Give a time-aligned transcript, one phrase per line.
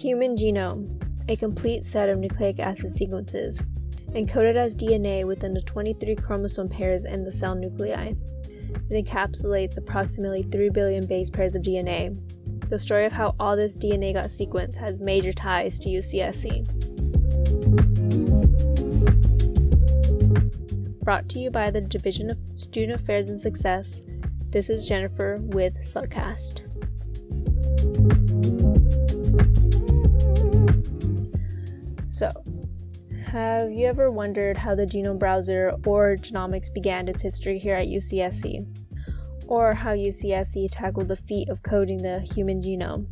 [0.00, 3.66] human genome, a complete set of nucleic acid sequences,
[4.12, 8.14] encoded as DNA within the 23 chromosome pairs in the cell nuclei.
[8.88, 12.18] It encapsulates approximately 3 billion base pairs of DNA.
[12.70, 16.64] The story of how all this DNA got sequenced has major ties to UCSC.
[21.04, 24.02] Brought to you by the Division of Student Affairs and Success,
[24.48, 26.62] this is Jennifer with Slugcast.
[32.20, 32.30] So,
[33.28, 37.86] have you ever wondered how the genome browser or genomics began its history here at
[37.86, 38.66] UCSC?
[39.46, 43.06] Or how UCSC tackled the feat of coding the human genome?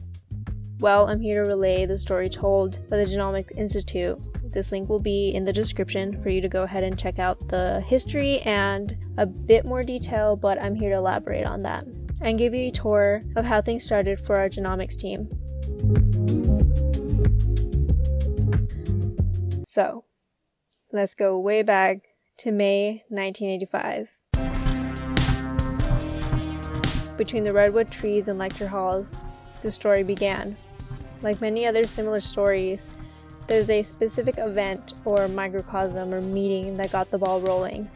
[0.80, 4.18] Well, I'm here to relay the story told by the Genomics Institute.
[4.52, 7.48] This link will be in the description for you to go ahead and check out
[7.48, 11.86] the history and a bit more detail, but I'm here to elaborate on that
[12.20, 15.30] and give you a tour of how things started for our genomics team.
[19.70, 20.04] So,
[20.94, 21.98] let's go way back
[22.38, 24.08] to May 1985.
[27.18, 29.18] Between the redwood trees and lecture halls,
[29.60, 30.56] the story began.
[31.20, 32.94] Like many other similar stories,
[33.46, 37.90] there's a specific event or microcosm or meeting that got the ball rolling.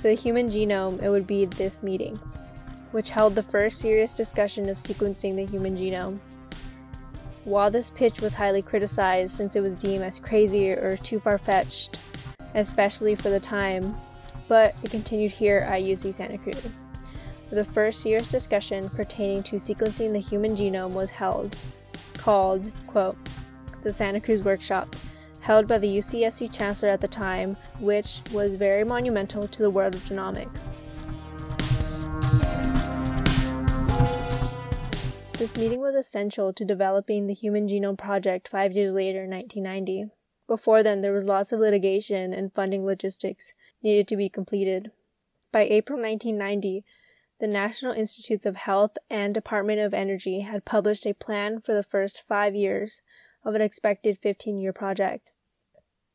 [0.00, 2.16] For the human genome, it would be this meeting,
[2.92, 6.18] which held the first serious discussion of sequencing the human genome.
[7.46, 11.38] While this pitch was highly criticized since it was deemed as crazy or too far
[11.38, 12.00] fetched,
[12.56, 13.96] especially for the time,
[14.48, 16.80] but it continued here at UC Santa Cruz.
[17.50, 21.56] The first year's discussion pertaining to sequencing the human genome was held,
[22.14, 23.16] called, quote,
[23.84, 24.96] the Santa Cruz Workshop,
[25.38, 29.94] held by the UCSC Chancellor at the time, which was very monumental to the world
[29.94, 30.82] of genomics.
[35.46, 40.10] This meeting was essential to developing the Human Genome Project five years later in 1990.
[40.48, 44.90] Before then, there was lots of litigation and funding logistics needed to be completed.
[45.52, 46.82] By April 1990,
[47.38, 51.84] the National Institutes of Health and Department of Energy had published a plan for the
[51.84, 53.00] first five years
[53.44, 55.30] of an expected 15 year project,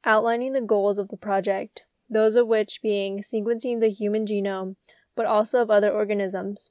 [0.04, 4.76] outlining the goals of the project, those of which being sequencing the human genome,
[5.16, 6.70] but also of other organisms.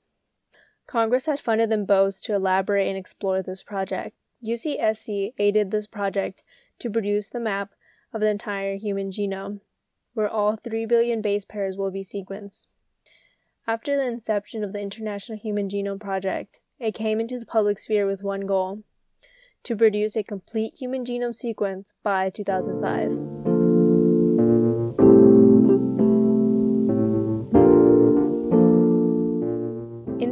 [0.90, 4.16] Congress had funded them both to elaborate and explore this project.
[4.44, 6.42] UCSC aided this project
[6.80, 7.70] to produce the map
[8.12, 9.60] of the entire human genome,
[10.14, 12.66] where all 3 billion base pairs will be sequenced.
[13.68, 18.04] After the inception of the International Human Genome Project, it came into the public sphere
[18.04, 18.82] with one goal
[19.62, 23.49] to produce a complete human genome sequence by 2005.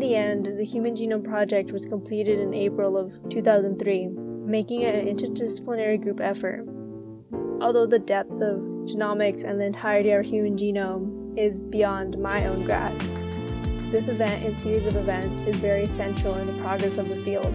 [0.00, 4.08] The end, the Human Genome Project was completed in April of 2003,
[4.46, 6.66] making it an interdisciplinary group effort.
[7.60, 12.44] Although the depths of genomics and the entirety of our human genome is beyond my
[12.46, 13.08] own grasp,
[13.90, 17.54] this event and series of events is very essential in the progress of the field.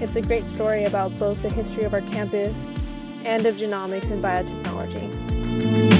[0.00, 2.80] It's a great story about both the history of our campus
[3.24, 5.91] and of genomics and biotechnology.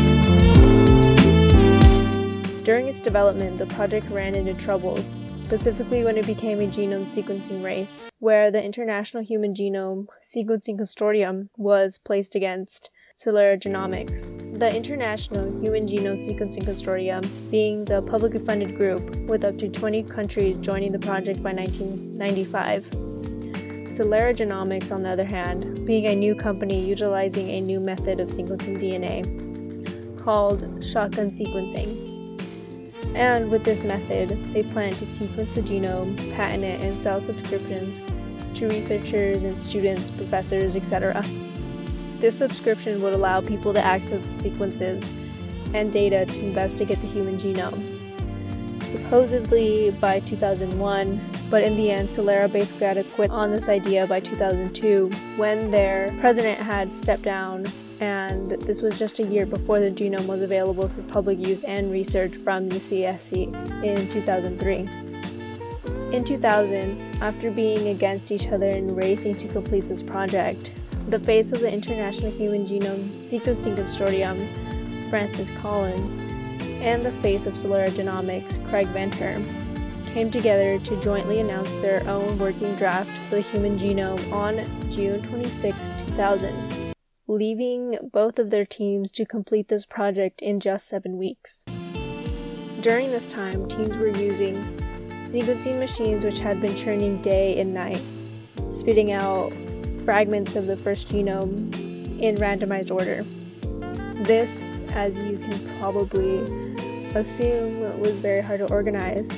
[2.64, 7.62] During its development, the project ran into troubles specifically when it became a genome sequencing
[7.62, 14.38] race, where the International Human Genome Sequencing Consortium was placed against Celera Genomics.
[14.58, 20.04] The International Human Genome Sequencing Consortium being the publicly funded group with up to 20
[20.04, 22.84] countries joining the project by 1995.
[23.90, 28.28] Celera Genomics, on the other hand, being a new company utilizing a new method of
[28.28, 29.20] sequencing DNA
[30.22, 32.11] called shotgun sequencing.
[33.14, 38.00] And with this method, they plan to sequence the genome, patent it, and sell subscriptions
[38.54, 41.22] to researchers and students, professors, etc.
[42.18, 45.08] This subscription would allow people to access the sequences
[45.74, 47.98] and data to investigate the human genome.
[48.84, 52.08] Supposedly by 2001, but in the end,
[52.52, 57.66] basically had to quit on this idea by 2002 when their president had stepped down
[58.02, 61.93] and this was just a year before the genome was available for public use and
[61.93, 64.88] research from UCSC in 2003.
[66.12, 70.72] In 2000, after being against each other and racing to complete this project,
[71.10, 76.19] the face of the International Human Genome Sequencing Consortium, Francis Collins,
[76.82, 79.40] and the face of Celera Genomics, Craig Venter,
[80.06, 85.22] came together to jointly announce their own working draft for the human genome on June
[85.22, 86.81] 26, 2000
[87.32, 91.64] leaving both of their teams to complete this project in just seven weeks.
[92.81, 94.56] During this time, teams were using
[95.26, 98.02] sequencing machines which had been churning day and night,
[98.70, 99.52] spitting out
[100.05, 101.73] fragments of the first genome
[102.20, 103.25] in randomized order.
[104.25, 106.38] This, as you can probably
[107.14, 109.31] assume, was very hard to organize,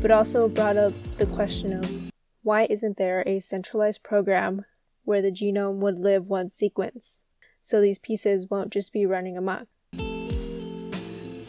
[0.00, 2.12] but also brought up the question of
[2.42, 4.64] why isn't there a centralized program
[5.04, 7.20] where the genome would live one sequence,
[7.60, 9.66] so these pieces won't just be running amok?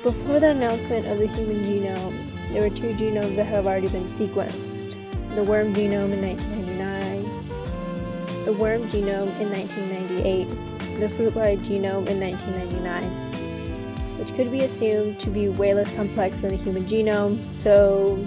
[0.04, 4.10] Before the announcement of the human genome, there were two genomes that have already been
[4.10, 4.96] sequenced.
[5.36, 12.20] The worm genome in 1999, the worm genome in 1998, the fruit fly genome in
[12.20, 18.20] 1999, which could be assumed to be way less complex than the human genome, so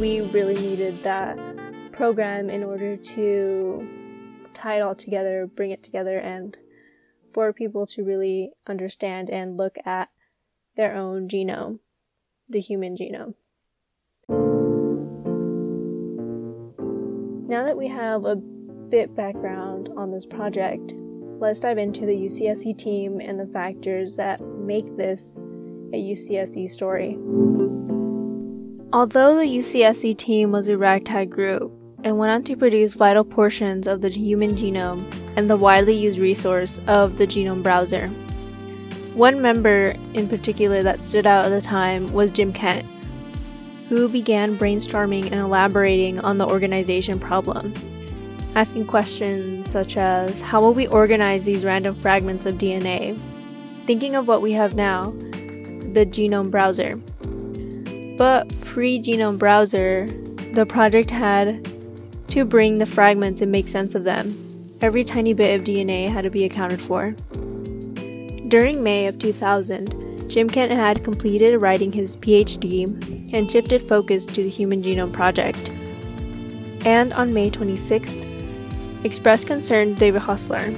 [0.00, 1.36] we really needed that
[1.92, 3.86] program in order to
[4.64, 6.56] tie it all together, bring it together, and
[7.32, 10.08] for people to really understand and look at
[10.76, 11.80] their own genome,
[12.48, 13.34] the human genome.
[17.46, 20.94] Now that we have a bit background on this project,
[21.38, 25.36] let's dive into the UCSC team and the factors that make this
[25.92, 27.18] a UCSC story.
[28.94, 31.72] Although the UCSC team was a ragtag group
[32.04, 36.18] and went on to produce vital portions of the human genome and the widely used
[36.18, 38.08] resource of the genome browser,
[39.14, 42.84] one member in particular that stood out at the time was Jim Kent,
[43.88, 47.72] who began brainstorming and elaborating on the organization problem,
[48.54, 53.18] asking questions such as how will we organize these random fragments of DNA?
[53.86, 56.96] Thinking of what we have now, the genome browser.
[58.18, 60.06] But pre genome browser,
[60.52, 61.73] the project had
[62.34, 64.76] to bring the fragments and make sense of them.
[64.80, 67.12] Every tiny bit of DNA had to be accounted for.
[68.48, 74.42] During May of 2000, Jim Kent had completed writing his PhD and shifted focus to
[74.42, 75.70] the Human Genome Project.
[76.84, 80.74] And on May 26th, expressed concern David Haussler,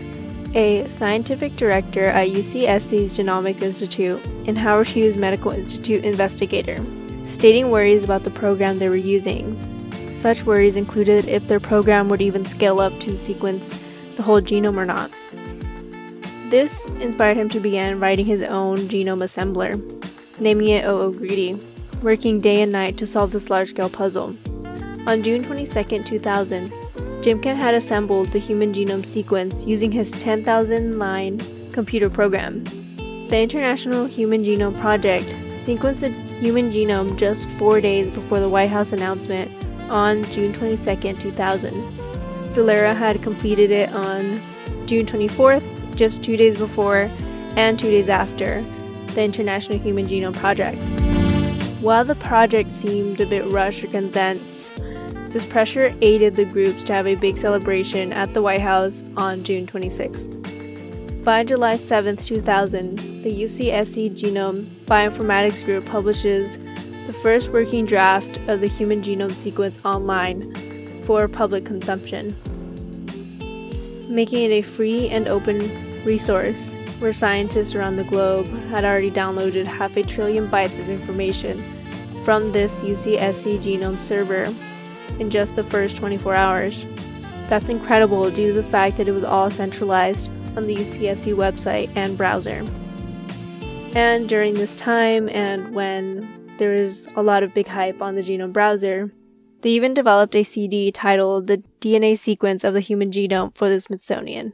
[0.54, 6.76] a scientific director at UCSC's Genomics Institute and Howard Hughes Medical Institute investigator,
[7.24, 9.72] stating worries about the program they were using.
[10.16, 13.78] Such worries included if their program would even scale up to sequence
[14.16, 15.10] the whole genome or not.
[16.50, 19.76] This inspired him to begin writing his own genome assembler,
[20.40, 21.60] naming it OO-Greedy,
[22.00, 24.34] working day and night to solve this large scale puzzle.
[25.06, 26.72] On June 22, 2000,
[27.22, 31.42] Jim Kent had assembled the human genome sequence using his 10,000 line
[31.72, 32.64] computer program.
[33.28, 36.08] The International Human Genome Project sequenced the
[36.40, 41.72] human genome just four days before the White House announcement on June 22, 2000.
[42.44, 44.40] Celera had completed it on
[44.86, 47.10] June 24th just two days before
[47.56, 48.62] and two days after
[49.14, 50.82] the International Human Genome Project.
[51.80, 54.76] While the project seemed a bit rushed or condensed,
[55.30, 59.44] this pressure aided the groups to have a big celebration at the White House on
[59.44, 60.28] June 26.
[61.24, 66.58] By July 7, 2000, the UCSC Genome Bioinformatics Group publishes
[67.06, 70.52] the first working draft of the human genome sequence online
[71.04, 72.34] for public consumption,
[74.08, 79.66] making it a free and open resource where scientists around the globe had already downloaded
[79.66, 81.62] half a trillion bytes of information
[82.24, 84.52] from this UCSC genome server
[85.20, 86.86] in just the first 24 hours.
[87.46, 91.88] That's incredible due to the fact that it was all centralized on the UCSC website
[91.94, 92.64] and browser.
[93.94, 98.22] And during this time, and when there was a lot of big hype on the
[98.22, 99.10] genome browser,
[99.62, 103.80] they even developed a CD titled The DNA Sequence of the Human Genome for the
[103.80, 104.52] Smithsonian.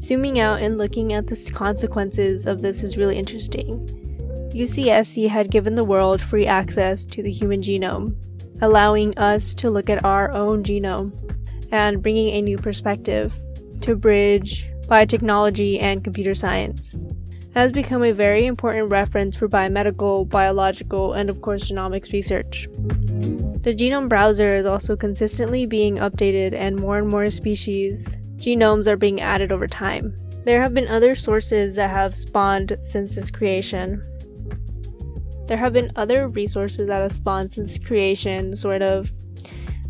[0.00, 3.88] Zooming out and looking at the consequences of this is really interesting.
[4.54, 8.14] UCSC had given the world free access to the human genome,
[8.60, 11.12] allowing us to look at our own genome
[11.72, 13.38] and bringing a new perspective
[13.80, 16.94] to bridge biotechnology and computer science.
[16.94, 22.68] It has become a very important reference for biomedical, biological, and of course genomics research.
[23.62, 28.96] The genome browser is also consistently being updated, and more and more species genomes are
[28.96, 30.14] being added over time.
[30.44, 34.02] There have been other sources that have spawned since its creation.
[35.46, 39.12] There have been other resources that have spawned since creation, sort of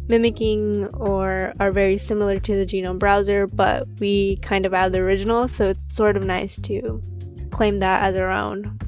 [0.08, 4.98] mimicking or are very similar to the genome browser, but we kind of add the
[4.98, 7.02] original, so it's sort of nice to
[7.50, 8.78] claim that as our own.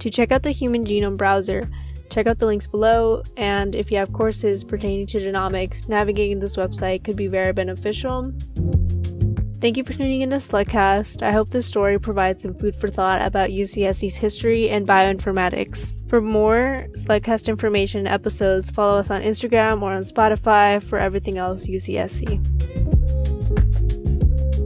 [0.00, 1.68] To check out the human genome browser,
[2.10, 6.56] check out the links below, and if you have courses pertaining to genomics, navigating this
[6.56, 8.32] website could be very beneficial.
[9.60, 11.20] Thank you for tuning in to Slugcast.
[11.20, 15.92] I hope this story provides some food for thought about UCSC's history and bioinformatics.
[16.08, 21.66] For more Slugcast information episodes, follow us on Instagram or on Spotify for everything else
[21.66, 22.87] UCSC.